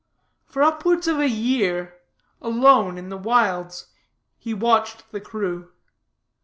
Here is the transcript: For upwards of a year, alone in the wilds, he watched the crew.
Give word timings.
For 0.47 0.63
upwards 0.63 1.07
of 1.07 1.19
a 1.19 1.29
year, 1.29 1.99
alone 2.41 2.97
in 2.97 3.09
the 3.09 3.17
wilds, 3.19 3.89
he 4.39 4.51
watched 4.51 5.11
the 5.11 5.21
crew. 5.21 5.71